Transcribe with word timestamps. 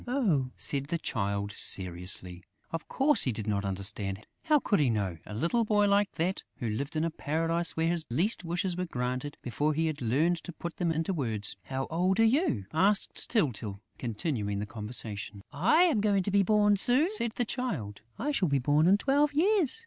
"Oh!" 0.07 0.49
said 0.55 0.85
the 0.87 0.97
Child, 0.97 1.51
seriously. 1.51 2.43
Of 2.71 2.87
course, 2.87 3.21
he 3.21 3.31
did 3.31 3.45
not 3.45 3.63
understand. 3.63 4.25
How 4.45 4.57
could 4.59 4.79
he 4.79 4.89
know, 4.89 5.19
a 5.27 5.35
little 5.35 5.63
boy 5.63 5.87
like 5.87 6.13
that, 6.13 6.41
who 6.57 6.67
lived 6.71 6.95
in 6.95 7.03
a 7.03 7.11
paradise 7.11 7.77
where 7.77 7.85
his 7.87 8.03
least 8.09 8.43
wishes 8.43 8.75
were 8.75 8.85
granted 8.87 9.37
before 9.43 9.75
he 9.75 9.85
had 9.85 10.01
learned 10.01 10.37
to 10.37 10.53
put 10.53 10.77
them 10.77 10.91
into 10.91 11.13
words? 11.13 11.55
"How 11.65 11.85
old 11.91 12.19
are 12.19 12.23
you?" 12.25 12.65
asked 12.73 13.29
Tyltyl, 13.29 13.79
continuing 13.99 14.57
the 14.57 14.65
conversation. 14.65 15.43
"I 15.53 15.83
am 15.83 16.01
going 16.01 16.23
to 16.23 16.31
be 16.31 16.41
born 16.41 16.77
soon," 16.77 17.07
said 17.07 17.33
the 17.35 17.45
Child. 17.45 18.01
"I 18.17 18.31
shall 18.31 18.49
be 18.49 18.57
born 18.57 18.87
in 18.87 18.97
twelve 18.97 19.33
years.... 19.33 19.79